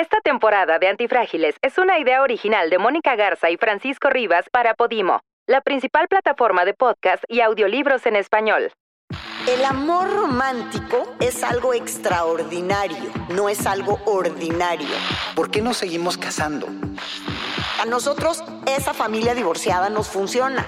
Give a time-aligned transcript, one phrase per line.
[0.00, 4.72] Esta temporada de Antifrágiles es una idea original de Mónica Garza y Francisco Rivas para
[4.72, 8.72] Podimo, la principal plataforma de podcast y audiolibros en español.
[9.46, 14.88] El amor romántico es algo extraordinario, no es algo ordinario.
[15.36, 16.66] ¿Por qué no seguimos casando?
[17.78, 20.66] A nosotros esa familia divorciada nos funciona.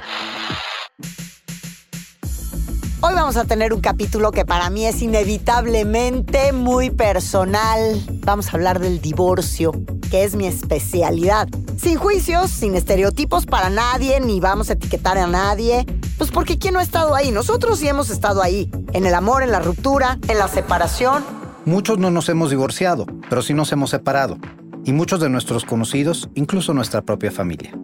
[3.04, 8.00] Hoy vamos a tener un capítulo que para mí es inevitablemente muy personal.
[8.24, 9.72] Vamos a hablar del divorcio,
[10.08, 11.48] que es mi especialidad.
[11.76, 15.84] Sin juicios, sin estereotipos para nadie, ni vamos a etiquetar a nadie.
[16.16, 17.32] Pues porque ¿quién no ha estado ahí?
[17.32, 18.70] Nosotros sí hemos estado ahí.
[18.92, 21.24] En el amor, en la ruptura, en la separación.
[21.64, 24.38] Muchos no nos hemos divorciado, pero sí nos hemos separado.
[24.84, 27.76] Y muchos de nuestros conocidos, incluso nuestra propia familia.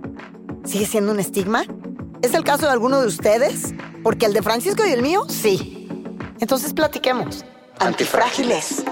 [0.64, 1.64] ¿Sigue siendo un estigma?
[2.22, 3.74] ¿Es el caso de alguno de ustedes?
[4.08, 5.86] Porque el de Francisco y el mío, sí.
[6.40, 7.44] Entonces platiquemos.
[7.78, 8.82] Antifrágiles.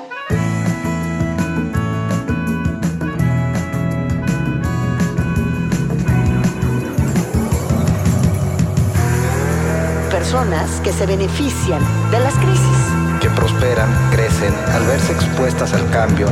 [10.11, 12.77] Personas que se benefician de las crisis
[13.23, 16.29] Que prosperan, crecen al verse expuestas al cambio.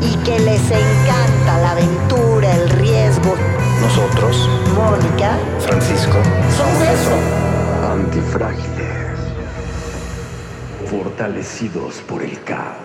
[0.00, 3.34] y que les encanta la aventura, el riesgo.
[3.80, 6.18] Nosotros, Mónica, Francisco,
[6.56, 7.47] somos eso.
[7.98, 9.18] Antifrágiles.
[10.86, 12.76] Fortalecidos por el caos.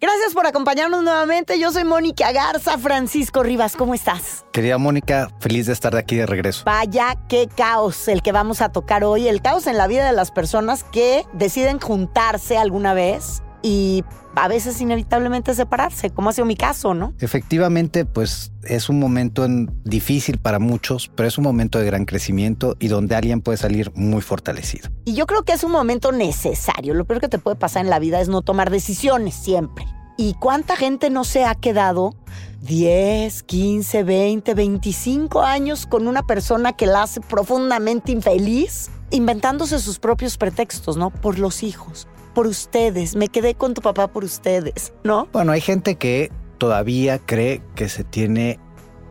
[0.00, 1.56] Gracias por acompañarnos nuevamente.
[1.60, 2.78] Yo soy Mónica Garza.
[2.78, 4.44] Francisco Rivas, ¿cómo estás?
[4.52, 6.64] querida Mónica, feliz de estar de aquí de regreso.
[6.66, 9.28] Vaya, qué caos el que vamos a tocar hoy.
[9.28, 14.48] El caos en la vida de las personas que deciden juntarse alguna vez y a
[14.48, 17.12] veces inevitablemente separarse, como ha sido mi caso, ¿no?
[17.20, 22.04] Efectivamente, pues es un momento en- difícil para muchos, pero es un momento de gran
[22.04, 24.88] crecimiento y donde alguien puede salir muy fortalecido.
[25.04, 26.94] Y yo creo que es un momento necesario.
[26.94, 29.86] Lo peor que te puede pasar en la vida es no tomar decisiones siempre.
[30.16, 32.14] ¿Y cuánta gente no se ha quedado
[32.62, 39.98] 10, 15, 20, 25 años con una persona que la hace profundamente infeliz, inventándose sus
[39.98, 41.10] propios pretextos, ¿no?
[41.10, 43.16] Por los hijos, por ustedes.
[43.16, 45.28] Me quedé con tu papá por ustedes, ¿no?
[45.32, 48.58] Bueno, hay gente que todavía cree que se tiene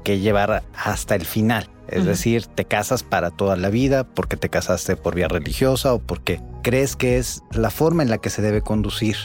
[0.04, 1.70] que llevar hasta el final.
[1.88, 6.00] Es decir, te casas para toda la vida porque te casaste por vía religiosa o
[6.00, 9.18] porque crees que es la forma en la que se debe conducir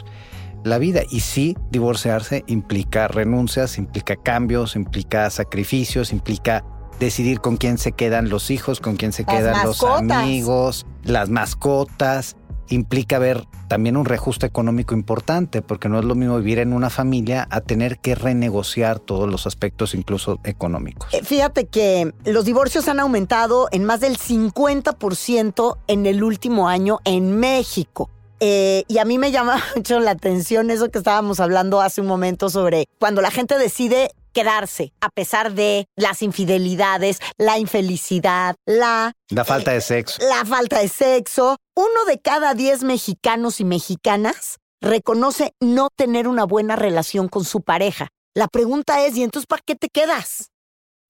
[0.64, 1.02] la vida.
[1.08, 6.64] Y sí, divorciarse implica renuncias, implica cambios, implica sacrificios, implica
[6.98, 11.28] decidir con quién se quedan los hijos, con quién se Las quedan los amigos, las
[11.30, 12.36] mascotas.
[12.68, 16.90] Implica ver también un reajuste económico importante, porque no es lo mismo vivir en una
[16.90, 21.12] familia a tener que renegociar todos los aspectos, incluso económicos.
[21.12, 26.98] Eh, Fíjate que los divorcios han aumentado en más del 50% en el último año
[27.04, 28.10] en México.
[28.40, 32.06] Eh, y a mí me llama mucho la atención eso que estábamos hablando hace un
[32.06, 39.12] momento sobre cuando la gente decide quedarse a pesar de las infidelidades, la infelicidad, la,
[39.30, 40.18] La falta de sexo.
[40.28, 41.56] la falta de sexo.
[41.74, 47.62] Uno de cada diez mexicanos y mexicanas reconoce no tener una buena relación con su
[47.62, 48.08] pareja.
[48.34, 50.50] La pregunta es, ¿y entonces para qué te quedas?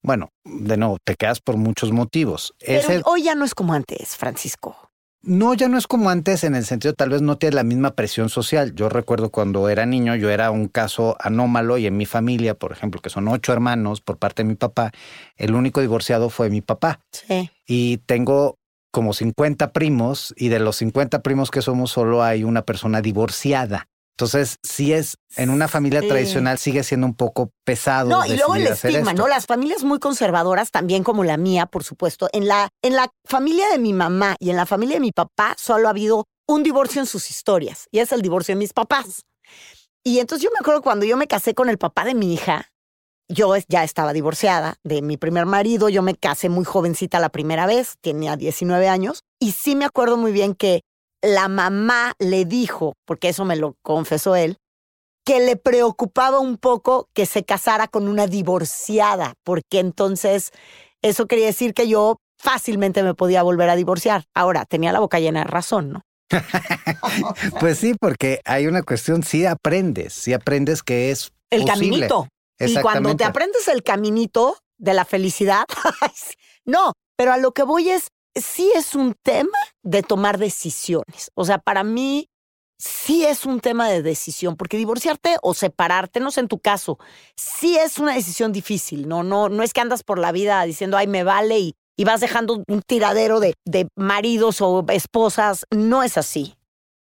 [0.05, 2.55] Bueno, de nuevo, te quedas por muchos motivos.
[2.65, 4.77] Pero hoy ya no es como antes, Francisco.
[5.27, 7.97] No, ya no es como antes en el sentido, tal vez no tiene la misma
[7.97, 8.77] presión social.
[8.77, 12.71] Yo recuerdo cuando era niño, yo era un caso anómalo y en mi familia, por
[12.71, 14.93] ejemplo, que son ocho hermanos por parte de mi papá,
[15.37, 17.01] el único divorciado fue mi papá.
[17.11, 17.51] Sí.
[17.67, 18.59] Y tengo
[18.93, 23.89] como 50 primos y de los 50 primos que somos solo hay una persona divorciada.
[24.19, 26.09] Entonces, si es en una familia Sí.
[26.09, 28.09] tradicional sigue siendo un poco pesado.
[28.09, 29.13] No, y luego el estigma.
[29.13, 29.29] ¿no?
[29.29, 32.29] Las familias muy conservadoras, también como la mía, por supuesto.
[32.33, 35.55] En la, en la familia de mi mamá y en la familia de mi papá
[35.59, 39.23] solo ha habido un divorcio en sus historias, y es el divorcio de mis papás.
[40.03, 42.71] Y entonces yo me acuerdo cuando yo me casé con el papá de mi hija,
[43.29, 47.67] yo ya estaba divorciada de mi primer marido, yo me casé muy jovencita la primera
[47.67, 50.83] vez, tenía 19 años, y sí me acuerdo muy bien que
[51.23, 54.57] la mamá le dijo, porque eso me lo confesó él,
[55.25, 60.53] que le preocupaba un poco que se casara con una divorciada, porque entonces
[61.03, 64.25] eso quería decir que yo fácilmente me podía volver a divorciar.
[64.35, 66.03] Ahora, tenía la boca llena de razón, ¿no?
[67.61, 71.75] Pues sí, porque hay una cuestión, sí aprendes, sí aprendes que es El posible.
[72.09, 72.29] caminito.
[72.59, 75.65] Y cuando te aprendes el caminito de la felicidad,
[76.65, 81.31] no, pero a lo que voy es, sí es un tema de tomar decisiones.
[81.35, 82.29] O sea, para mí
[82.79, 86.99] sí es un tema de decisión, porque divorciarte o separarte, no sé en tu caso,
[87.35, 89.23] sí es una decisión difícil, ¿no?
[89.23, 92.21] No, no es que andas por la vida diciendo, ay, me vale y, y vas
[92.21, 96.55] dejando un tiradero de, de maridos o esposas, no es así.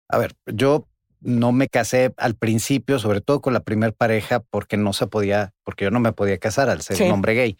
[0.09, 0.89] A ver, yo
[1.21, 5.53] no me casé al principio, sobre todo con la primera pareja, porque no se podía,
[5.63, 7.05] porque yo no me podía casar al ser Sí.
[7.05, 7.57] un hombre gay.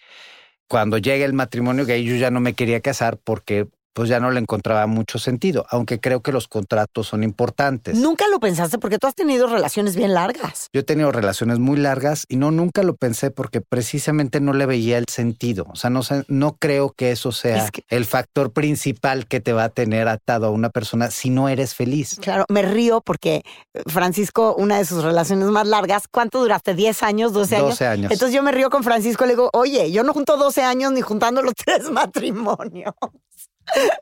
[0.69, 4.30] Cuando llega el matrimonio gay, yo ya no me quería casar porque pues ya no
[4.30, 7.96] le encontraba mucho sentido, aunque creo que los contratos son importantes.
[7.98, 10.68] Nunca lo pensaste porque tú has tenido relaciones bien largas.
[10.72, 14.66] Yo he tenido relaciones muy largas y no nunca lo pensé porque precisamente no le
[14.66, 15.66] veía el sentido.
[15.70, 19.52] O sea, no no creo que eso sea Es que- el factor principal que te
[19.52, 22.18] va a tener atado a una persona si no eres feliz.
[22.20, 23.42] Claro, me río porque
[23.74, 26.74] eh, Francisco, una de sus relaciones más largas, ¿cuánto duraste?
[26.74, 27.32] ¿10 años?
[27.32, 27.68] ¿12 años?
[27.70, 28.12] 12 años.
[28.12, 30.92] Entonces yo me río con Francisco y le digo, oye, yo no junto 12 años
[30.92, 32.94] ni juntando los tres matrimonios.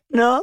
[0.09, 0.43] ¿No?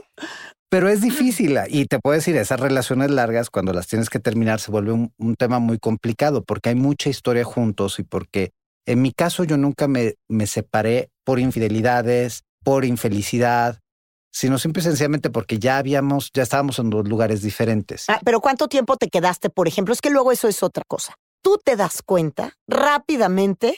[0.70, 4.60] Pero es difícil y te puedo decir, esas relaciones largas, cuando las tienes que terminar,
[4.60, 8.52] se vuelve un, un tema muy complicado porque hay mucha historia juntos y porque
[8.86, 13.80] en mi caso yo nunca me, me separé por infidelidades, por infelicidad,
[14.32, 18.06] sino simple y sencillamente porque ya habíamos, ya estábamos en dos lugares diferentes.
[18.08, 19.94] Ah, pero ¿cuánto tiempo te quedaste, por ejemplo?
[19.94, 21.16] Es que luego eso es otra cosa.
[21.42, 23.78] Tú te das cuenta rápidamente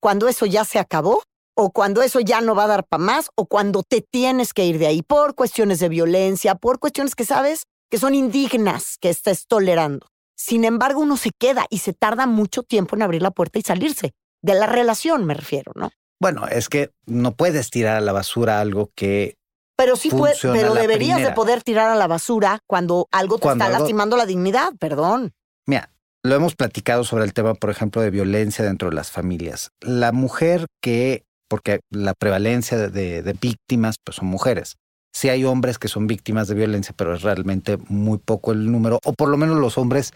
[0.00, 1.22] cuando eso ya se acabó
[1.62, 4.64] o cuando eso ya no va a dar para más o cuando te tienes que
[4.64, 9.10] ir de ahí por cuestiones de violencia, por cuestiones que sabes que son indignas que
[9.10, 10.06] estés tolerando.
[10.36, 13.62] Sin embargo, uno se queda y se tarda mucho tiempo en abrir la puerta y
[13.62, 14.12] salirse.
[14.42, 15.90] De la relación me refiero, ¿no?
[16.18, 19.36] Bueno, es que no puedes tirar a la basura algo que
[19.76, 23.64] Pero sí puede, pero deberías de poder tirar a la basura cuando algo te Cuando
[23.64, 25.32] está algo- lastimando la dignidad, perdón.
[25.66, 25.92] Mira,
[26.22, 29.70] lo hemos platicado sobre el tema, por ejemplo, de violencia dentro de las familias.
[29.80, 34.76] La mujer que, porque la prevalencia de, víctimas, pues son mujeres.
[35.12, 39.00] Sí hay hombres que son víctimas de violencia, pero es realmente muy poco el número,
[39.04, 40.12] o por lo menos los hombres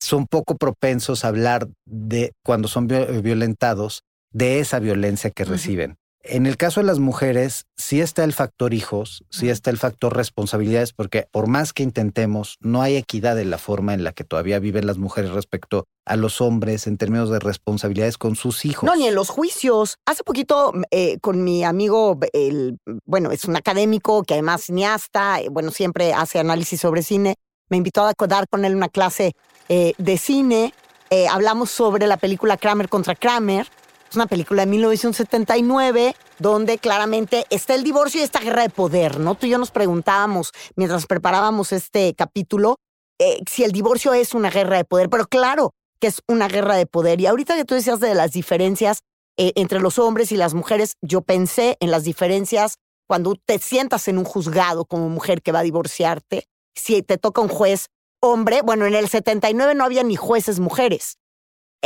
[0.00, 4.02] son poco propensos a hablar de cuando son vi- violentados,
[4.32, 5.96] de esa violencia que reciben.
[6.28, 10.16] En el caso de las mujeres, sí está el factor hijos, sí está el factor
[10.16, 14.24] responsabilidades, porque por más que intentemos, no hay equidad en la forma en la que
[14.24, 18.84] todavía viven las mujeres respecto a los hombres en términos de responsabilidades con sus hijos.
[18.84, 19.98] No, ni en los juicios.
[20.06, 25.40] Hace poquito eh, con mi amigo, el, bueno, es un académico que además es cineasta,
[25.40, 27.36] eh, bueno, siempre hace análisis sobre cine.
[27.68, 29.32] Me invitó a dar con él una clase
[29.68, 30.72] eh, de cine.
[31.10, 33.68] Eh, hablamos sobre la película Kramer contra Kramer.
[34.08, 39.18] Es una película de 1979 donde claramente está el divorcio y esta guerra de poder,
[39.18, 39.34] ¿no?
[39.34, 42.76] Tú y yo nos preguntábamos mientras preparábamos este capítulo
[43.18, 46.76] eh, si el divorcio es una guerra de poder, pero claro que es una guerra
[46.76, 47.20] de poder.
[47.20, 49.00] Y ahorita que tú decías de las diferencias
[49.38, 52.76] eh, entre los hombres y las mujeres, yo pensé en las diferencias
[53.06, 57.40] cuando te sientas en un juzgado como mujer que va a divorciarte, si te toca
[57.40, 57.86] un juez
[58.20, 61.18] hombre, bueno, en el 79 no había ni jueces mujeres.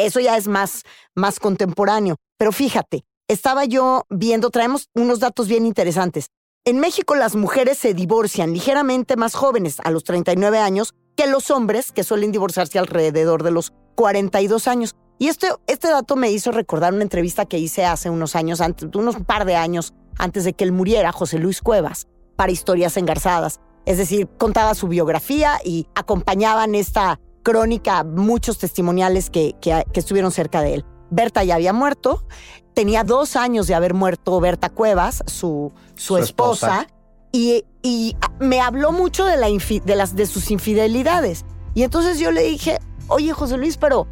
[0.00, 0.82] Eso ya es más,
[1.14, 2.17] más contemporáneo.
[2.38, 6.26] Pero fíjate, estaba yo viendo, traemos unos datos bien interesantes.
[6.64, 11.50] En México las mujeres se divorcian ligeramente más jóvenes, a los 39 años, que los
[11.50, 14.94] hombres, que suelen divorciarse alrededor de los 42 años.
[15.19, 18.88] Y este, este dato me hizo recordar una entrevista que hice hace unos años, antes,
[18.94, 23.61] unos par de años antes de que él muriera, José Luis Cuevas, para Historias Engarzadas.
[23.87, 30.31] Es decir, contaba su biografía y acompañaban esta crónica muchos testimoniales que, que, que estuvieron
[30.33, 30.85] cerca de él.
[31.11, 32.25] Berta ya había muerto,
[32.75, 36.87] tenía dos años de haber muerto Berta Cuevas, su, su, Su esposa, esposa.
[37.33, 41.44] y, y me habló mucho de, la infi- de, las, de sus infidelidades.
[41.75, 42.79] Y entonces yo le dije,
[43.09, 44.06] oye José Luis, pero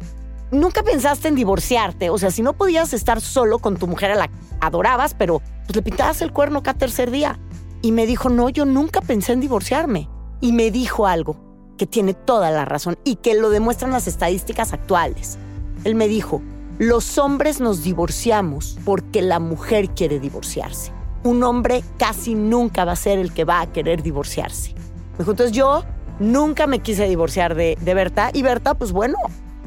[0.51, 2.09] nunca pensaste en divorciarte.
[2.09, 5.41] O sea, si no podías estar solo con tu mujer a la que adorabas, pero
[5.65, 7.39] pues le pintabas el cuerno cada tercer día.
[7.81, 10.09] Y me dijo, no, yo nunca pensé en divorciarme.
[10.41, 11.37] Y me dijo algo
[11.79, 15.39] que tiene toda la razón y que lo demuestran las estadísticas actuales.
[15.85, 16.41] Él me dijo,
[16.77, 20.91] los hombres nos divorciamos porque la mujer quiere divorciarse.
[21.23, 24.73] Un hombre casi nunca va a ser el que va a querer divorciarse.
[24.73, 25.83] Me dijo, entonces yo
[26.19, 29.17] nunca me quise divorciar de, de Berta y Berta, pues bueno,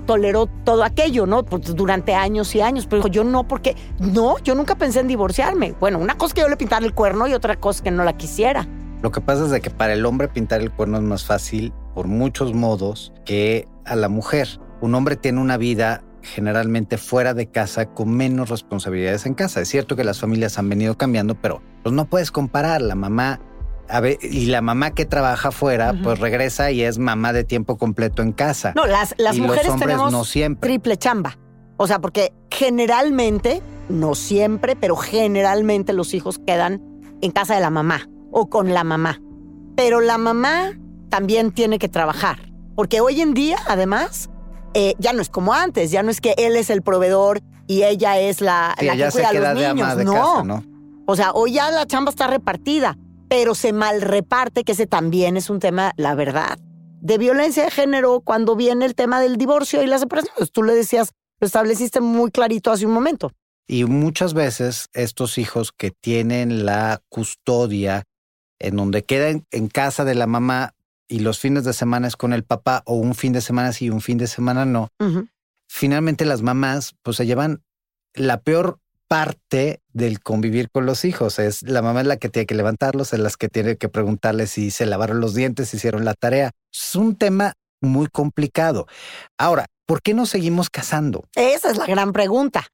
[0.07, 1.45] toleró todo aquello, ¿no?
[1.45, 2.87] Pues durante años y años.
[2.87, 5.75] Pero yo no, porque no, yo nunca pensé en divorciarme.
[5.81, 7.91] Bueno, una cosa es que yo le pintara el cuerno y otra cosa es que
[7.91, 8.67] no la quisiera.
[9.01, 11.73] Lo que pasa es de que para el hombre pintar el cuerno es más fácil
[11.95, 14.61] por muchos modos que a la mujer.
[14.81, 19.61] Un hombre tiene una vida generalmente fuera de casa con menos responsabilidades en casa.
[19.61, 22.81] Es cierto que las familias han venido cambiando, pero pues no puedes comparar.
[22.81, 23.41] La mamá
[23.89, 27.77] a ver, y la mamá que trabaja fuera, pues regresa y es mamá de tiempo
[27.77, 28.73] completo en casa.
[28.75, 30.69] No, las, las y mujeres los hombres tenemos no siempre.
[30.69, 31.39] triple chamba.
[31.77, 36.81] O sea, porque generalmente, no siempre, pero generalmente los hijos quedan
[37.21, 39.21] en casa de la mamá o con la mamá.
[39.77, 40.79] Pero la mamá
[41.13, 42.51] también tiene que trabajar.
[42.75, 44.31] Porque hoy en día, además,
[44.73, 47.83] eh, ya no es como antes, ya no es que él es el proveedor y
[47.83, 49.89] ella es la, Sí, la que cuida a los de niños.
[49.89, 50.13] ama de no.
[50.15, 50.65] casa, ¿no?
[51.07, 52.97] O sea, hoy ya la chamba está repartida,
[53.29, 56.59] pero se mal reparte, que ese también es un tema, la verdad,
[57.03, 60.33] de violencia de género cuando viene el tema del divorcio y la separación.
[60.39, 63.33] Pues tú le decías, lo estableciste muy clarito hace un momento.
[63.67, 68.05] Y muchas veces estos hijos que tienen la custodia
[68.59, 70.73] en donde quedan en casa de la mamá
[71.13, 73.87] y los fines de semana es con el papá o un fin de semana sí
[73.87, 74.89] y un fin de semana no,
[75.69, 77.63] finalmente las mamás pues se llevan
[78.15, 78.79] la peor
[79.09, 81.39] parte del convivir con los hijos.
[81.39, 84.53] Es la mamá es la que tiene que levantarlos, es la que tiene que preguntarles
[84.53, 86.53] si se lavaron los dientes, si hicieron la tarea.
[86.73, 87.53] Es un tema
[87.83, 88.87] muy complicado.
[89.37, 91.27] Ahora, ¿por qué no seguimos casando?
[91.35, 92.69] Esa es la gran pregunta.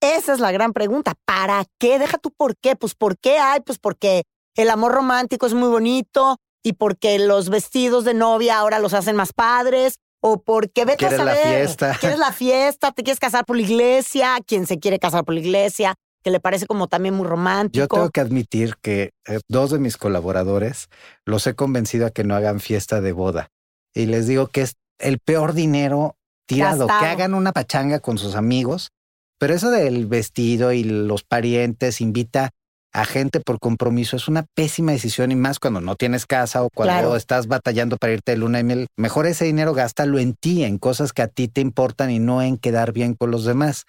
[0.00, 1.12] Esa es la gran pregunta.
[1.26, 1.98] ¿Para qué?
[1.98, 2.76] Deja tú por qué.
[2.76, 4.22] Pues por qué hay, pues porque
[4.56, 9.14] el amor romántico es muy bonito y porque los vestidos de novia ahora los hacen
[9.14, 11.26] más padres o porque vete a saber.
[11.26, 11.96] la fiesta.
[12.00, 15.40] Quieres la fiesta, te quieres casar por la iglesia, quien se quiere casar por la
[15.40, 17.84] iglesia, que le parece como también muy romántico.
[17.84, 20.88] Yo tengo que admitir que eh, dos de mis colaboradores
[21.26, 23.50] los he convencido a que no hagan fiesta de boda.
[23.92, 26.16] Y les digo que es el peor dinero
[26.46, 28.90] tirado, que hagan una pachanga con sus amigos.
[29.38, 32.52] Pero eso del vestido y los parientes invita
[32.94, 36.70] a gente por compromiso es una pésima decisión y más cuando no tienes casa o
[36.70, 38.86] cuando estás batallando para irte de luna de miel.
[38.96, 42.40] Mejor ese dinero gástalo en ti, en cosas que a ti te importan y no
[42.40, 43.84] en quedar bien con los demás.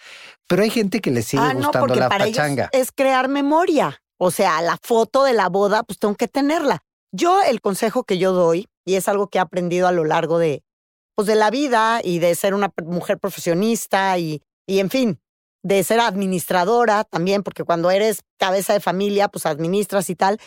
[0.47, 2.69] Pero hay gente que le sigue ah, gustando no, la para pachanga.
[2.71, 4.01] es crear memoria.
[4.17, 6.81] O sea, la foto de la boda, pues tengo que tenerla.
[7.11, 10.39] Yo el consejo que yo doy, y es algo que he aprendido a lo largo
[10.39, 10.63] de,
[11.13, 15.19] pues, de la vida y de ser una mujer profesionista y, y en fin,
[15.65, 20.37] de ser administradora también, porque cuando eres cabeza de familia, pues administras y tal.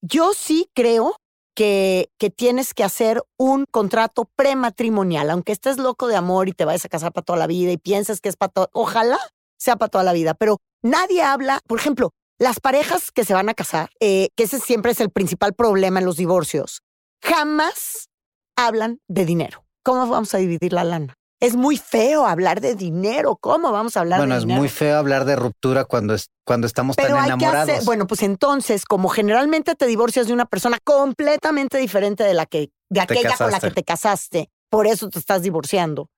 [0.00, 1.16] Yo sí creo
[1.56, 6.64] que, que tienes que hacer un contrato prematrimonial, aunque estés loco de amor y te
[6.64, 9.18] vayas a casar para toda la vida y pienses que es para todo, ojalá
[9.58, 13.48] sea para toda la vida, pero nadie habla, por ejemplo, las parejas que se van
[13.48, 16.82] a casar, eh, que ese siempre es el principal problema en los divorcios,
[17.20, 18.10] jamás
[18.56, 19.64] hablan de dinero.
[19.82, 21.17] ¿Cómo vamos a dividir la lana?
[21.40, 23.36] Es muy feo hablar de dinero.
[23.36, 24.40] ¿Cómo vamos a hablar de dinero?
[24.44, 27.84] Bueno, es muy feo hablar de ruptura cuando, es, cuando estamos tan enamorados.
[27.84, 32.70] bueno, pues entonces, como generalmente te divorcias de una persona completamente diferente de la que,
[32.88, 36.10] de aquella con la que te casaste, por eso te estás divorciando.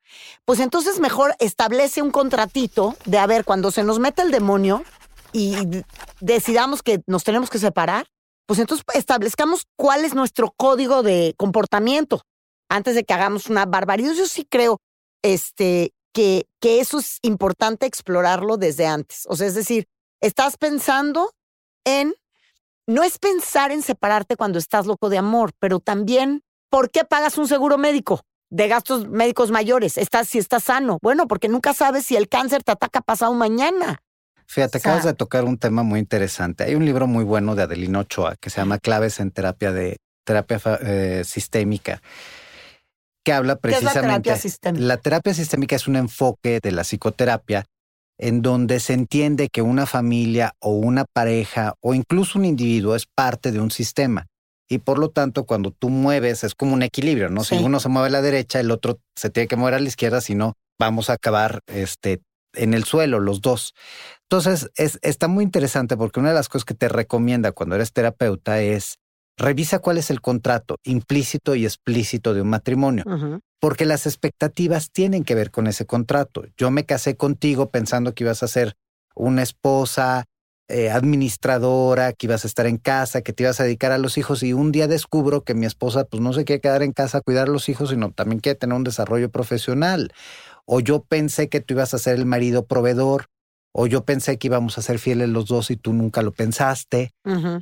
[0.45, 4.83] Pues entonces mejor establece un contratito de a ver, cuando se nos mete el demonio
[5.33, 5.55] y
[6.21, 8.07] decidamos que nos tenemos que separar,
[8.47, 12.23] pues entonces establezcamos cuál es nuestro código de comportamiento
[12.69, 14.15] antes de que hagamos una barbaridad.
[14.15, 14.81] Yo sí creo
[15.23, 19.27] este, que, que eso es importante explorarlo desde antes.
[19.29, 19.87] O sea, es decir,
[20.21, 21.33] estás pensando
[21.85, 22.15] en,
[22.87, 27.39] no es pensar en separarte cuando estás loco de amor, pero también, ¿por qué pagas
[27.39, 28.23] un seguro médico?
[28.51, 30.99] de gastos médicos mayores, estás, si estás sano.
[31.03, 34.03] Bueno, porque nunca sabes si el cáncer te ataca pasado mañana.
[34.47, 36.65] Fíjate, acabas de tocar un tema muy interesante.
[36.65, 39.99] Hay un libro muy bueno de Adelino Ochoa que se llama Claves en terapia de
[40.25, 42.03] terapia eh, sistémica
[43.25, 44.01] que habla precisamente.
[44.01, 44.85] la terapia sistémica?
[44.85, 47.65] La terapia sistémica es un enfoque de la psicoterapia
[48.19, 53.07] en donde se entiende que una familia o una pareja o incluso un individuo es
[53.07, 54.27] parte de un sistema.
[54.69, 57.43] Y por lo tanto, cuando tú mueves, es como un equilibrio, ¿no?
[57.43, 59.89] Si uno se mueve a la derecha, el otro se tiene que mover a la
[59.89, 62.21] izquierda, si no, vamos a acabar este,
[62.55, 63.75] en el suelo, los dos.
[64.31, 67.93] Entonces, es, está muy interesante porque una de las cosas que te recomienda cuando eres
[67.93, 69.00] terapeuta es
[69.41, 73.05] Revisa cuál es el contrato implícito y explícito de un matrimonio,
[73.59, 76.45] porque las expectativas tienen que ver con ese contrato.
[76.59, 78.75] Yo me casé contigo pensando que ibas a ser
[79.15, 80.27] una esposa
[80.69, 84.19] eh, administradora, que ibas a estar en casa, que te ibas a dedicar a los
[84.19, 87.19] hijos y un día descubro que mi esposa pues no se quiere quedar en casa
[87.19, 90.13] a cuidar a los hijos, sino también quiere tener un desarrollo profesional.
[90.67, 93.27] O yo pensé que tú ibas a ser el marido proveedor
[93.73, 97.13] o yo pensé que íbamos a ser fieles los dos y tú nunca lo pensaste,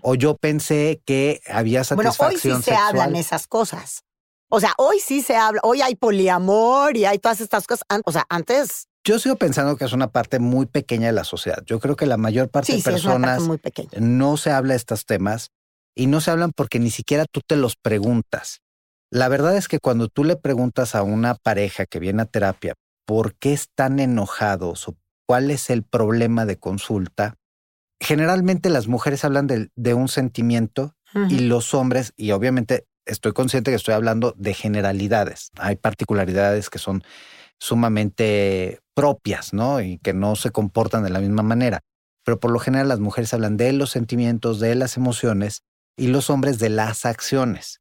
[0.02, 4.02] o yo pensé que había satisfacción bueno, hoy sí se hablan esas cosas.
[4.50, 7.84] O sea, hoy sí se habla, hoy hay poliamor y hay todas estas cosas.
[8.06, 8.86] O sea, antes...
[9.04, 11.62] Yo sigo pensando que es una parte muy pequeña de la sociedad.
[11.66, 13.42] Yo creo que la mayor parte de personas
[13.98, 15.50] no se habla de estos temas
[15.94, 18.60] y no se hablan porque ni siquiera tú te los preguntas.
[19.10, 22.74] La verdad es que cuando tú le preguntas a una pareja que viene a terapia
[23.06, 24.94] por qué están enojados o
[25.28, 27.36] cuál es el problema de consulta,
[28.00, 30.94] generalmente las mujeres hablan de, un sentimiento
[31.28, 35.50] y los hombres, y obviamente estoy consciente que estoy hablando de generalidades.
[35.58, 37.04] Hay particularidades que son
[37.60, 39.82] sumamente propias, ¿no?
[39.82, 41.80] Y que no se comportan de la misma manera.
[42.24, 45.62] Pero por lo general las mujeres hablan de los sentimientos, de las emociones
[45.96, 47.80] y los hombres de las acciones.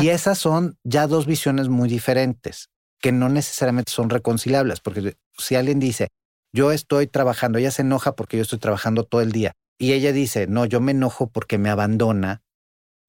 [0.00, 2.70] Y esas son ya dos visiones muy diferentes,
[3.00, 6.08] que no necesariamente son reconciliables, porque si alguien dice,
[6.52, 9.52] yo estoy trabajando, ella se enoja porque yo estoy trabajando todo el día.
[9.78, 12.42] Y ella dice, no, yo me enojo porque me abandona.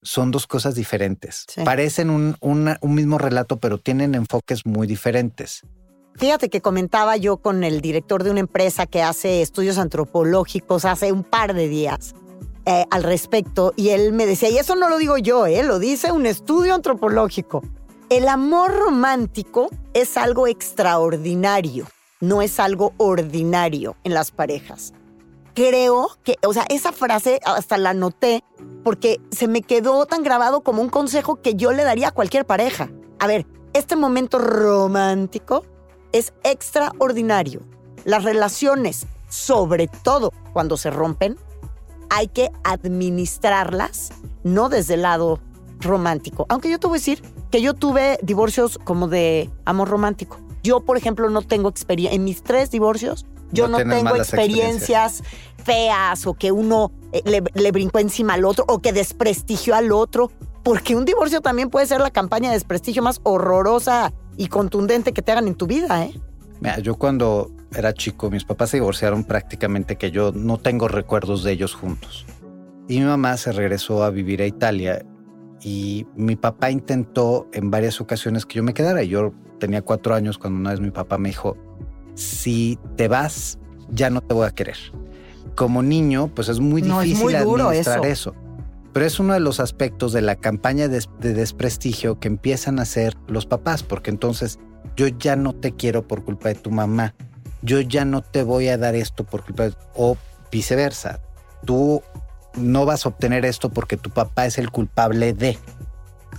[0.06, 1.46] son dos cosas diferentes.
[1.48, 1.62] Sí.
[1.64, 5.62] Parecen un, una- un mismo relato, pero tienen enfoques muy diferentes.
[6.16, 11.12] Fíjate que comentaba yo con el director de una empresa que hace estudios antropológicos hace
[11.14, 12.16] un par de días
[12.66, 15.80] eh, al respecto y él me decía, y eso no lo digo yo, eh, lo
[15.80, 17.64] dice un estudio antropológico.
[18.10, 21.88] El amor romántico es algo extraordinario,
[22.24, 24.94] no es algo ordinario en las parejas.
[25.56, 28.46] Creo que, o sea, esa frase hasta la noté
[28.82, 32.46] porque se me quedó tan grabado como un consejo que yo le daría a cualquier
[32.46, 32.90] pareja.
[33.20, 35.66] A ver, este momento romántico
[36.14, 37.60] es extraordinario.
[38.06, 41.36] Las relaciones, sobre todo cuando se rompen,
[42.10, 44.12] hay que administrarlas,
[44.46, 45.42] no desde el lado
[45.82, 46.46] romántico.
[46.48, 50.38] Aunque yo te voy a decir que yo tuve divorcios como de amor romántico.
[50.64, 52.16] Yo, por ejemplo, no tengo experiencia.
[52.16, 55.24] En mis tres divorcios, yo No tengo experiencias
[55.64, 59.92] feas o que uno eh, le, le brincó encima al otro o que desprestigió al
[59.92, 60.32] otro.
[60.64, 65.22] Porque un divorcio también puede ser la campaña de desprestigio más horrorosa y contundente que
[65.22, 66.14] te hagan en tu vida, ¿eh?
[66.62, 71.44] Mira, yo cuando era chico, mis papás se divorciaron prácticamente que yo no tengo recuerdos
[71.44, 72.26] de ellos juntos.
[72.88, 75.06] Y mi mamá se regresó a vivir a Italia
[75.64, 79.04] y mi papá intentó en varias ocasiones que yo me quedara.
[79.04, 81.58] Yo tenía cuatro años cuando una vez mi papá me dijo,
[82.16, 83.58] si te vas,
[83.90, 84.78] ya no te voy a querer.
[85.56, 88.32] Como niño, pues es muy No, es muy duro administrar eso.
[88.32, 88.36] eso.
[88.92, 92.84] Pero es uno de los aspectos de la campaña de, de desprestigio que empiezan a
[92.84, 94.60] hacer los papás, porque entonces
[94.98, 97.16] yo ya no te quiero por culpa de tu mamá,
[97.62, 99.74] yo ya no te voy a dar esto por culpa de...
[99.96, 100.18] o
[100.52, 101.22] viceversa.
[101.66, 102.04] Tú
[102.56, 105.58] no vas a obtener esto porque tu papá es el culpable de.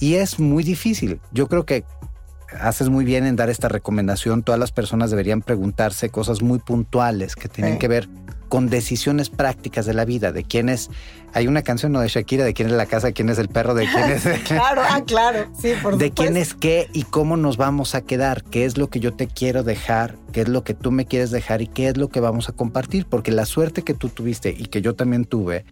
[0.00, 1.20] Y es muy difícil.
[1.32, 1.84] Yo creo que
[2.60, 4.42] haces muy bien en dar esta recomendación.
[4.42, 7.78] Todas las personas deberían preguntarse cosas muy puntuales que tienen Sí.
[7.78, 8.08] que ver
[8.48, 10.88] con decisiones prácticas de la vida, de quién es...
[11.32, 12.00] Hay una canción ¿no?
[12.00, 14.22] de Shakira, de quién es la casa, quién es el perro, de quién es...
[14.44, 15.50] Claro, ah, claro.
[15.60, 18.88] Sí, por de quién es qué y cómo nos vamos a quedar, qué es lo
[18.90, 21.88] que yo te quiero dejar, qué es lo que tú me quieres dejar y qué
[21.88, 24.94] es lo que vamos a compartir, porque la suerte que tú tuviste y que yo
[24.94, 25.64] también tuve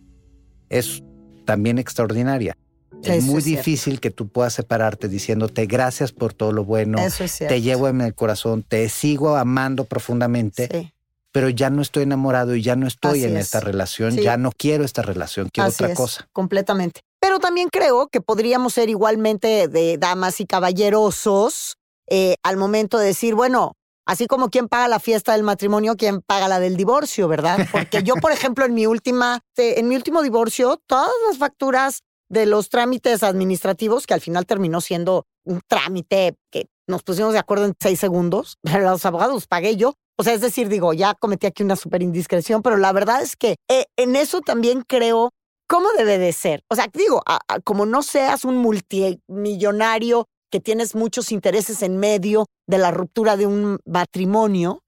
[0.73, 1.03] es
[1.45, 2.57] también extraordinaria.
[3.03, 6.99] Sí, es muy es difícil que tú puedas separarte diciéndote gracias por todo lo bueno,
[6.99, 10.93] Eso es te llevo en el corazón, te sigo amando profundamente, Sí.
[11.33, 13.47] pero ya no estoy enamorado y ya no estoy Así en es.
[13.47, 14.23] esta relación, Sí.
[14.23, 16.29] ya no quiero esta relación, quiero Así otra cosa.
[16.33, 17.01] Completamente.
[17.19, 21.77] Pero también creo que podríamos ser igualmente de damas y caballerosos
[22.09, 23.75] eh, al momento de decir, bueno,
[24.07, 27.67] así como quien paga la fiesta del matrimonio, quien paga la del divorcio, ¿verdad?
[27.71, 32.47] Porque yo, por ejemplo, en mi última, en mi último divorcio, todas las facturas de
[32.47, 37.67] los trámites administrativos, que al final terminó siendo un trámite que nos pusimos de acuerdo
[37.67, 39.95] en seis segundos, pero los abogados pagué yo.
[40.19, 43.35] O sea, es decir, digo, ya cometí aquí una súper indiscreción, pero la verdad es
[43.37, 45.31] que eh, en eso también creo
[45.69, 46.61] ¿Cómo debe de ser?
[46.69, 51.97] O sea, digo, a- a- como no seas un multimillonario que tienes muchos intereses en
[51.97, 54.85] medio de la ruptura de un matrimonio,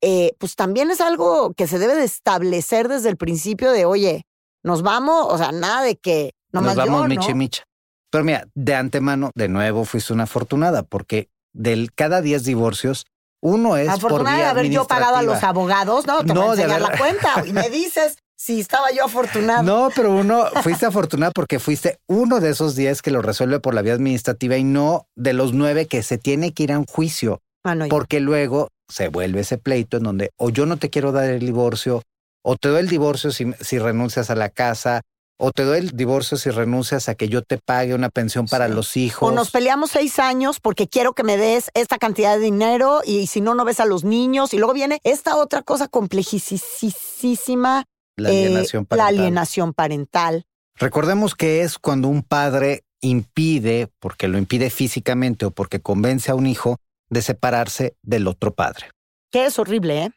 [0.00, 4.24] eh, pues también es algo que se debe de establecer desde el principio de, oye,
[4.64, 7.62] nos vamos, o sea, nada de que nomás Nos vamos yo, micha micha.
[8.10, 13.04] Pero mira, de antemano, de nuevo, fuiste una afortunada, porque del cada 10 divorcios,
[13.42, 16.18] uno es por Afortunada de vía haber yo pagado a los abogados, ¿no?
[16.24, 19.04] Te voy No, a de enseñar haber- la cuenta y me dices si estaba yo
[19.04, 19.62] afortunada.
[19.62, 23.72] No, pero uno, fuiste afortunada porque fuiste uno de esos 10 que lo resuelve por
[23.72, 26.84] la vía administrativa y no de los nueve que se tiene que ir a un
[26.86, 30.90] juicio, Ah, no, porque luego se vuelve ese pleito en donde o yo no te
[30.90, 32.02] quiero dar el divorcio,
[32.44, 35.02] o te doy el divorcio si, si renuncias a la casa,
[35.38, 38.66] o te doy el divorcio si renuncias a que yo te pague una pensión para
[38.68, 38.74] Sí.
[38.74, 39.28] los hijos.
[39.28, 43.28] O nos peleamos seis años porque quiero que me des esta cantidad de dinero y
[43.28, 44.52] si no, no ves a los niños.
[44.52, 47.84] Y luego viene esta otra cosa complejísima,
[48.16, 49.18] la eh, alienación la parental.
[49.18, 50.46] alienación parental.
[50.76, 56.34] Recordemos que es cuando un padre impide, porque lo impide físicamente o porque convence a
[56.34, 56.76] un hijo
[57.10, 58.90] de separarse del otro padre.
[59.30, 60.10] Que es horrible, ¿eh?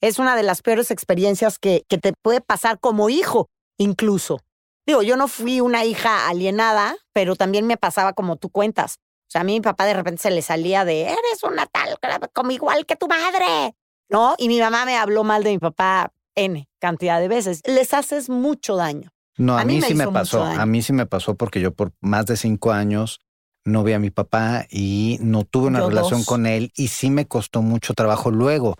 [0.00, 4.40] Es una de las peores experiencias que, que te puede pasar como hijo, incluso.
[4.86, 8.96] Digo, yo no fui una hija alienada, pero también me pasaba como tú cuentas.
[9.28, 11.96] O sea, a mí mi papá de repente se le salía de, eres una tal,
[12.32, 13.76] como igual que tu madre,
[14.08, 14.34] ¿no?
[14.38, 17.62] Y mi mamá me habló mal de mi papá N cantidad de veces.
[17.66, 19.10] Les haces mucho daño.
[19.36, 20.42] No, a, A mí mí, me sí me pasó.
[20.44, 23.20] A mí sí me pasó porque yo por más de cinco años
[23.64, 26.26] no vi a mi papá y no tuve una Yo relación dos.
[26.26, 28.76] con él y sí me costó mucho trabajo luego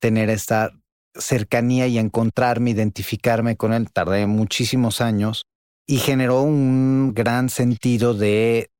[0.00, 0.70] tener esta
[1.14, 3.90] cercanía y encontrarme, identificarme con él.
[3.92, 5.46] Tardé muchísimos años
[5.86, 8.70] y generó un gran sentido de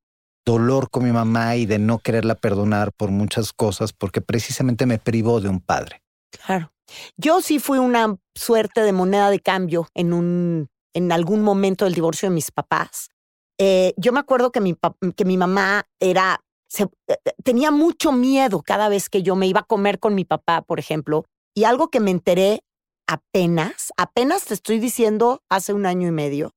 [0.47, 4.99] dolor con mi mamá y de no quererla perdonar por muchas cosas porque precisamente me
[4.99, 6.03] privó de un padre.
[6.45, 6.73] Claro.
[7.17, 11.95] Yo sí fui una suerte de moneda de cambio en un en algún momento del
[11.95, 13.11] divorcio de mis papás,
[13.59, 14.77] eh, yo me acuerdo que mi,
[15.17, 19.61] que mi mamá era, se, eh, tenía mucho miedo cada vez que yo me iba
[19.61, 22.61] a comer con mi papá, por ejemplo, y algo que me enteré
[23.07, 26.53] apenas, apenas te estoy diciendo hace un año y medio,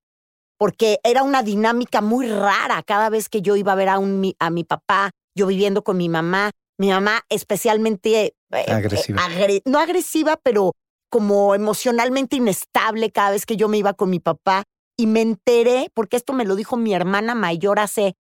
[0.58, 4.34] porque era una dinámica muy rara cada vez que yo iba a ver a, un,
[4.40, 9.22] a mi papá, yo viviendo con mi mamá, mi mamá especialmente agresiva.
[9.66, 10.74] no agresiva, pero
[11.10, 14.64] como emocionalmente inestable cada vez que yo me iba con mi papá.
[15.00, 18.16] Y me enteré, porque esto me lo dijo mi hermana mayor hace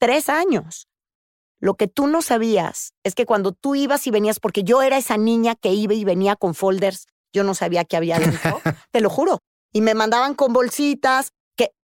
[0.00, 0.88] tres años.
[1.60, 4.98] Lo que tú no sabías es que cuando tú ibas y venías, porque yo era
[4.98, 8.60] esa niña que iba y venía con folders, yo no sabía qué había dentro,
[8.90, 9.40] te lo juro.
[9.72, 11.32] Y me mandaban con bolsitas,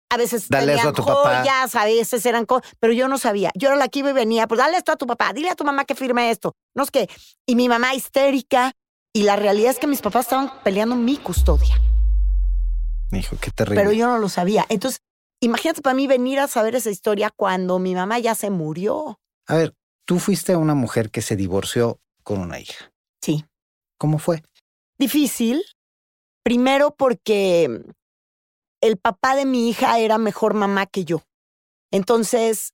[0.09, 3.51] a veces dale tenían a tu joyas, a veces eran cosas, pero yo no sabía.
[3.55, 5.55] Yo era la que iba y venía, pues dale esto a tu papá, dile a
[5.55, 6.53] tu mamá que firme esto.
[6.75, 7.09] No es que,
[7.45, 8.73] y mi mamá histérica,
[9.13, 11.81] y la realidad es que mis papás estaban peleando mi custodia.
[13.11, 13.81] Hijo, qué terrible.
[13.81, 14.65] Pero yo no lo sabía.
[14.69, 15.01] Entonces,
[15.41, 19.19] imagínate para mí venir a saber esa historia cuando mi mamá ya se murió.
[19.47, 19.73] A ver,
[20.05, 22.91] tú fuiste una mujer que se divorció con una hija.
[23.21, 23.45] Sí.
[23.97, 24.43] ¿Cómo fue?
[24.99, 25.63] Difícil.
[26.43, 27.81] Primero porque
[28.81, 31.21] el papá de mi hija era mejor mamá que yo.
[31.91, 32.73] Entonces,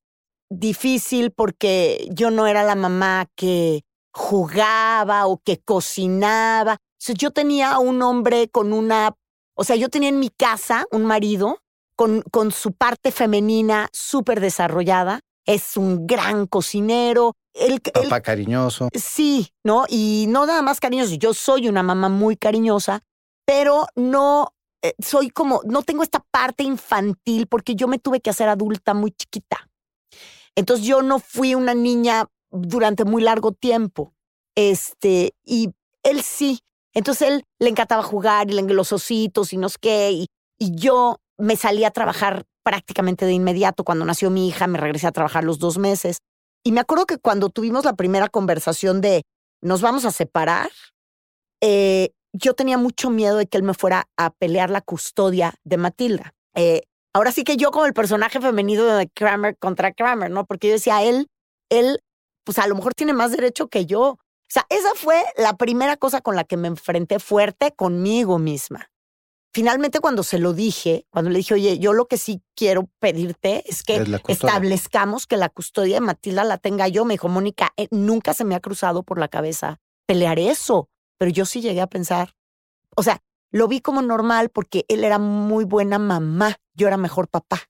[0.50, 6.78] difícil porque yo no era la mamá que jugaba o que cocinaba.
[7.08, 9.16] O yo tenía un hombre con una
[9.56, 11.60] o sea, yo tenía en mi casa un marido
[11.96, 15.20] con, con su parte femenina súper desarrollada.
[15.46, 17.34] Es un gran cocinero.
[17.54, 18.90] El, Papá cariñoso.
[18.94, 19.86] Sí, ¿no?
[19.88, 21.16] Y no nada más cariñoso.
[21.16, 23.04] Yo soy una mamá muy cariñosa,
[23.46, 28.30] pero no eh, soy como, no tengo esta parte infantil porque yo me tuve que
[28.30, 29.70] hacer adulta muy chiquita.
[30.56, 34.14] Entonces yo no fui una niña durante muy largo tiempo.
[34.56, 35.72] Este, y
[36.04, 36.60] él sí.
[36.94, 40.12] Entonces él le encantaba jugar y los ositos y no sé qué.
[40.12, 40.28] Y,
[40.60, 43.86] y yo me salí a trabajar prácticamente de inmediato.
[43.86, 46.18] Cuando nació mi hija, me regresé a trabajar los dos meses.
[46.62, 49.24] Y me acuerdo que cuando tuvimos la primera conversación de
[49.62, 50.70] nos vamos a separar,
[51.62, 55.78] eh, yo tenía mucho miedo de que él me fuera a pelear la custodia de
[55.78, 56.34] Matilda.
[56.56, 56.82] Eh,
[57.14, 60.46] ahora sí que yo como el personaje femenino de Kramer contra Kramer, ¿no?
[60.46, 61.30] Porque yo decía, él,
[61.70, 62.00] él,
[62.44, 64.02] pues a lo mejor tiene más derecho que yo.
[64.02, 64.20] O
[64.50, 68.90] sea, esa fue la primera cosa con la que me enfrenté fuerte conmigo misma.
[69.56, 73.64] Finalmente, cuando se lo dije, cuando le dije, oye, yo lo que sí quiero pedirte
[73.70, 77.88] es que establezcamos que la custodia de Matilda la tenga yo, me dijo, Mónica, eh,
[77.92, 80.90] nunca se me ha cruzado por la cabeza pelear eso,
[81.24, 82.36] pero yo sí llegué a pensar,
[82.98, 87.30] o sea, lo vi como normal porque él era muy buena mamá, yo era mejor
[87.30, 87.62] papá.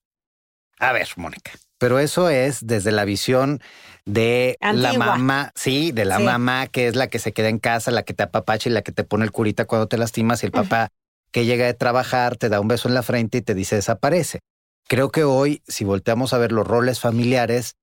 [0.80, 3.62] A ver, Mónica, pero eso es desde la visión
[4.06, 7.92] de la mamá, sí, de la mamá que es la que se queda en casa,
[7.92, 10.48] la que te apapacha y la que te pone el curita cuando te lastimas y
[10.48, 10.89] el papá
[11.32, 14.39] que llega de trabajar te da un beso en la frente y te dice desaparece.
[14.88, 17.76] Creo que hoy, si volteamos a ver los roles familiares,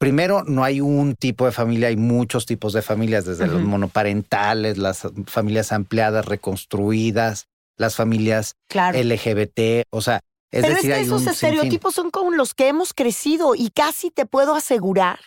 [0.00, 4.78] primero no hay un tipo de familia, hay muchos tipos de familias, desde los monoparentales,
[4.78, 11.26] las familias ampliadas, reconstruidas, las familias LGBT, o sea, es Pero decir, es que esos
[11.26, 15.20] estereotipos son con los que hemos crecido y casi te puedo asegurar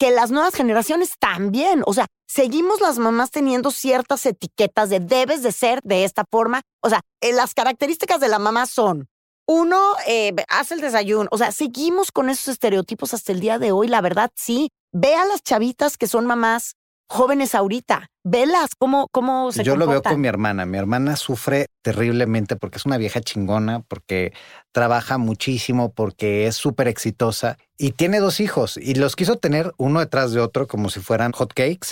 [0.00, 5.44] que las nuevas generaciones también, o sea, seguimos las mamás teniendo ciertas etiquetas de debes
[5.44, 6.62] de ser de esta forma.
[6.82, 9.08] O sea, eh, las características de la mamá son,
[9.48, 11.28] uno, eh, hace el desayuno.
[11.32, 14.68] O sea, seguimos con esos estereotipos hasta el día de hoy, la verdad, sí.
[14.92, 16.74] Ve a las chavitas que son mamás
[17.08, 18.10] jóvenes ahorita.
[18.24, 20.66] Velas, cómo, cómo se Yo lo veo con mi hermana.
[20.66, 24.34] Mi hermana sufre terriblemente porque es una vieja chingona, porque
[24.72, 30.00] trabaja muchísimo, porque es súper exitosa y tiene dos hijos y los quiso tener uno
[30.00, 31.88] detrás de otro como si fueran hotcakes.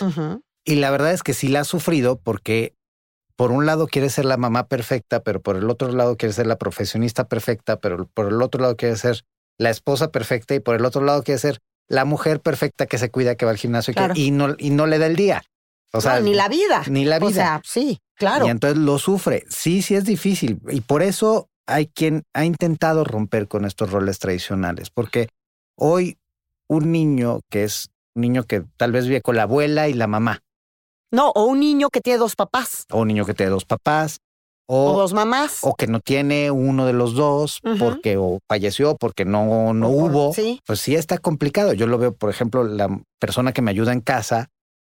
[0.64, 2.74] Y la verdad es que sí la ha sufrido porque
[3.36, 6.46] por un lado quiere ser la mamá perfecta, pero por el otro lado quiere ser
[6.46, 9.24] la profesionista perfecta, pero por el otro lado quiere ser
[9.58, 13.10] la esposa perfecta y por el otro lado quiere ser la mujer perfecta que se
[13.10, 15.42] cuida, que va al gimnasio y, no, y no le da el día.
[15.92, 16.82] O sea, ni la vida.
[16.88, 17.28] Ni la vida.
[17.28, 18.46] O sea, sí, claro.
[18.46, 19.44] Y entonces lo sufre.
[19.48, 20.60] Sí, sí es difícil.
[20.68, 24.90] Y por eso hay quien ha intentado romper con estos roles tradicionales.
[24.90, 25.28] Porque
[25.76, 26.18] hoy
[26.68, 30.06] un niño que es un niño que tal vez vive con la abuela y la
[30.06, 30.42] mamá.
[31.12, 32.84] No, o un niño que tiene dos papás.
[32.90, 34.18] O un niño que tiene dos papás.
[34.68, 35.60] O, dos mamás.
[35.62, 40.34] O que no tiene uno de los dos porque o falleció, porque no, no hubo.
[40.34, 40.60] Sí.
[40.66, 41.72] Pues sí está complicado.
[41.72, 42.88] Yo lo veo, por ejemplo, la
[43.20, 44.48] persona que me ayuda en casa,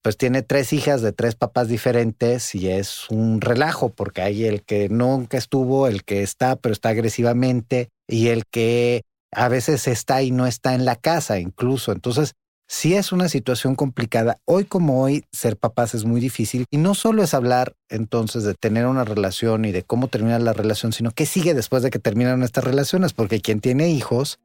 [0.03, 4.65] pues tiene tres hijas de tres papás diferentes y es un relajo porque hay el
[4.65, 10.23] que nunca estuvo, el que está, pero está agresivamente y el que a veces está
[10.23, 11.93] y no está en la casa incluso.
[11.93, 12.33] Entonces,
[12.71, 14.39] sí es una situación complicada.
[14.45, 16.67] Hoy como hoy, ser papás es muy difícil.
[16.71, 20.53] Y no solo es hablar entonces de tener una relación y de cómo terminar la
[20.53, 24.39] relación, sino qué sigue después de que terminan estas relaciones, porque quien tiene hijos,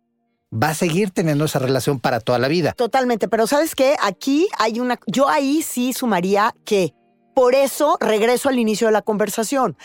[0.51, 2.73] va a seguir teniendo esa relación para toda la vida.
[2.73, 3.95] Totalmente, pero ¿sabes qué?
[4.01, 6.95] Aquí hay una, yo ahí sí sumaría que
[7.35, 9.77] por eso regreso al inicio de la conversación.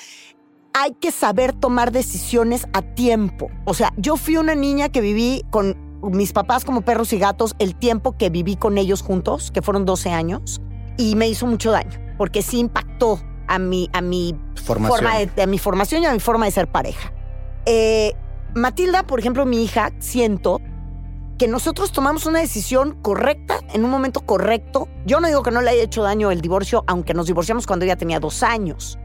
[0.73, 3.51] Hay que saber tomar decisiones a tiempo.
[3.67, 7.55] O sea, yo fui una niña que viví con mis papás como perros y gatos
[7.59, 10.61] el tiempo que viví con ellos juntos, que fueron 12 años,
[10.97, 14.35] y me hizo mucho daño, porque sí impactó a mi, a mi,
[14.65, 14.99] Formación.
[14.99, 17.13] Forma de, a mi formación y a mi forma de ser pareja.
[17.67, 18.15] Eh,
[18.55, 20.61] Matilda, por ejemplo, mi hija, siento
[21.39, 24.89] que nosotros tomamos una decisión correcta en un momento correcto.
[25.07, 27.87] Yo no digo que no le haya hecho daño el divorcio, aunque nos divorciamos cuando
[27.87, 28.99] ella tenía dos años.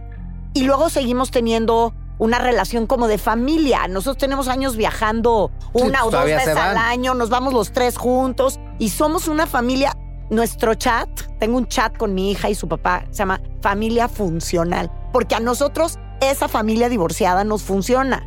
[0.54, 3.88] Y luego seguimos teniendo una relación como de familia.
[3.88, 8.60] Nosotros tenemos años viajando una o dos veces al año, nos vamos los tres juntos
[8.80, 9.94] y somos una familia.
[10.30, 11.08] Nuestro chat,
[11.40, 15.40] tengo un chat con mi hija y su papá, se llama Familia Funcional, porque a
[15.40, 18.26] nosotros esa familia divorciada nos funciona,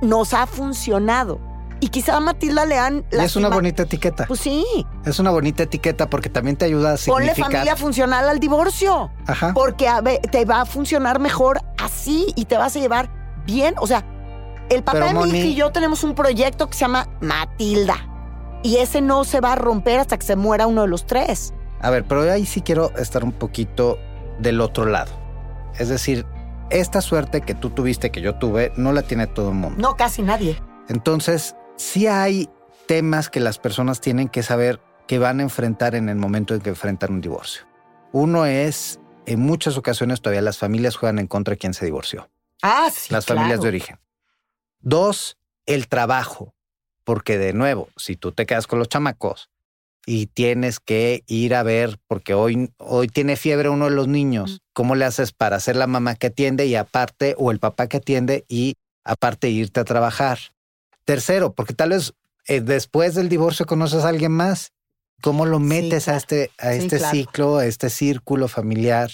[0.00, 1.38] nos ha funcionado.
[1.80, 3.04] Y quizá a Matilda le han...
[3.12, 4.24] Y es una bonita etiqueta.
[4.26, 4.64] Pues sí,
[5.04, 7.52] Es una bonita etiqueta porque también te ayuda a ponle significar.
[7.52, 9.10] familia funcional al divorcio.
[9.26, 9.52] Ajá.
[9.52, 13.10] Porque a ver, te va a funcionar mejor así y te vas a llevar
[13.44, 13.74] bien.
[13.78, 14.04] O sea,
[14.70, 18.08] el papá Pero, de mi hija y yo tenemos un proyecto que se llama Matilda.
[18.62, 21.52] Y ese no se va a romper hasta que se muera uno de los tres.
[21.80, 23.98] A ver, pero ahí sí quiero estar un poquito
[24.38, 25.12] del otro lado.
[25.78, 26.24] Es decir,
[26.70, 29.76] esta suerte que tú tuviste, que yo tuve, no la tiene todo el mundo.
[29.80, 30.58] No, casi nadie.
[30.88, 32.48] Entonces, sí hay
[32.86, 36.60] temas que las personas tienen que saber que van a enfrentar en el momento en
[36.60, 37.62] que enfrentan un divorcio.
[38.12, 42.28] Uno es, en muchas ocasiones todavía las familias juegan en contra de quien se divorció,
[42.66, 43.12] Ah, sí.
[43.12, 43.98] las familias de origen.
[44.80, 46.54] Dos, el trabajo,
[47.04, 49.50] porque de nuevo, si tú te quedas con los chamacos
[50.06, 54.62] y tienes que ir a ver, porque hoy, hoy tiene fiebre uno de los niños,
[54.72, 57.98] ¿cómo le haces para ser la mamá que atiende y aparte, o el papá que
[57.98, 60.38] atiende y aparte irte a trabajar?
[61.04, 62.14] Tercero, porque tal vez
[62.48, 64.72] eh, después del divorcio conoces a alguien más.
[65.20, 67.14] ¿Cómo lo Sí, metes a este, a Sí, este claro.
[67.14, 69.10] ciclo, a este círculo familiar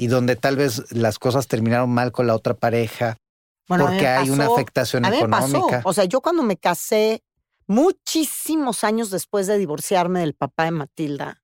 [0.00, 3.18] y donde tal vez las cosas terminaron mal con la otra pareja
[3.68, 5.60] Bueno, porque hay una afectación A mí me económica?
[5.76, 5.88] pasó.
[5.90, 7.22] O sea, yo cuando me casé,
[7.66, 11.42] muchísimos años después de divorciarme del papá de Matilda,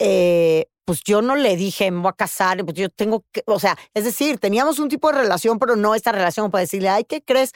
[0.00, 3.60] eh, pues yo no le dije, me voy a casar, pues yo tengo que, o
[3.60, 7.04] sea, es decir, teníamos un tipo de relación, pero no esta relación para decirle, ay,
[7.04, 7.52] ¿qué crees?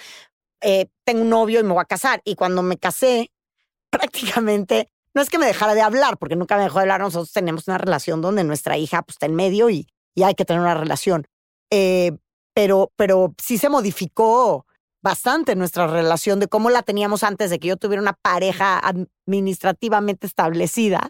[0.60, 2.22] Eh, tengo un novio y me voy a casar.
[2.24, 3.32] Y cuando me casé,
[3.90, 7.32] prácticamente, no es que me dejara de hablar, porque nunca me dejó de hablar, nosotros
[7.32, 10.60] tenemos una relación donde nuestra hija pues, está en medio y, y hay que tener
[10.62, 11.26] una relación.
[11.70, 12.16] Eh,
[12.54, 14.66] pero, pero sí se modificó
[15.02, 20.26] bastante nuestra relación de cómo la teníamos antes de que yo tuviera una pareja administrativamente
[20.26, 21.06] establecida.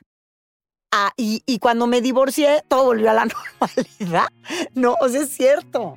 [0.92, 3.26] Ah, y, y cuando me divorcié, todo volvió a la
[3.60, 4.28] normalidad.
[4.74, 5.96] No, o sea, es cierto.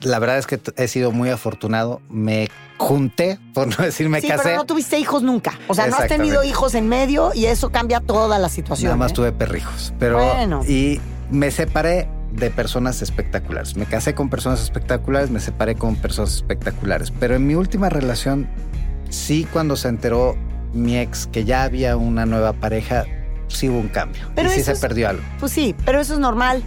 [0.00, 2.00] La verdad es que he sido muy afortunado.
[2.08, 4.42] Me junté, por no decir me sí, casé.
[4.44, 5.58] pero no tuviste hijos nunca.
[5.68, 8.88] O sea, no has tenido hijos en medio y eso cambia toda la situación.
[8.90, 9.14] Nada más ¿eh?
[9.14, 9.94] tuve perrijos.
[9.98, 10.62] Pero Bueno.
[10.68, 13.76] y me separé de personas espectaculares.
[13.76, 17.10] Me casé con personas espectaculares, me separé con personas espectaculares.
[17.18, 18.46] Pero en mi última relación,
[19.08, 20.36] sí, cuando se enteró
[20.72, 23.04] mi ex que ya había una nueva pareja,
[23.48, 24.22] sí hubo un cambio.
[24.34, 25.22] Pero y sí se es- perdió algo.
[25.40, 26.62] Pues sí, pero eso es normal.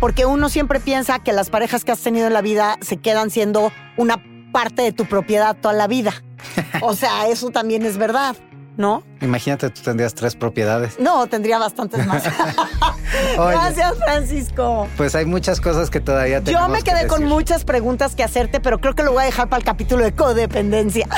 [0.00, 3.28] Porque uno siempre piensa que las parejas que has tenido en la vida se quedan
[3.30, 6.12] siendo una parte de tu propiedad toda la vida.
[6.82, 8.34] O sea, eso también es verdad,
[8.76, 9.02] ¿no?
[9.20, 10.98] Imagínate, tú tendrías tres propiedades.
[10.98, 12.22] No, tendría bastantes más.
[13.38, 13.52] Oye.
[13.52, 14.88] Gracias, Francisco.
[14.96, 18.22] Pues hay muchas cosas que todavía Yo tenemos me que quedé con muchas preguntas que
[18.22, 21.08] hacerte, pero creo que lo voy a dejar para el capítulo de codependencia.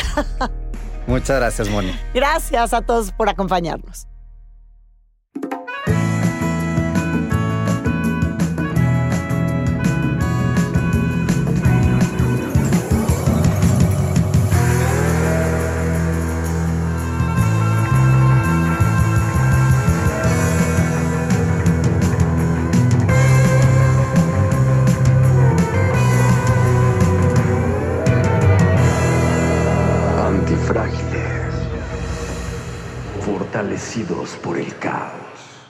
[1.07, 1.99] Muchas gracias, Moni.
[2.15, 4.07] Gracias a todos por acompañarnos.
[33.53, 35.69] Fortalecidos por el caos.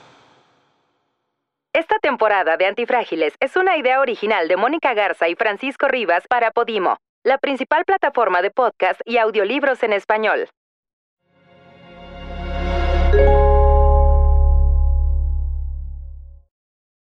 [1.73, 6.51] Esta temporada de Antifrágiles es una idea original de Mónica Garza y Francisco Rivas para
[6.51, 10.47] Podimo, la principal plataforma de podcast y audiolibros en español.